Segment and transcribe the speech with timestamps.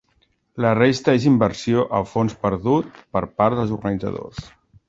[0.63, 4.43] La resta és inversió a fons perdut per part dels organitzadors.